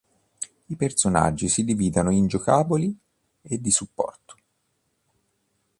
[0.65, 2.97] I personaggi si dividono in giocabili
[3.43, 4.35] e di supporto.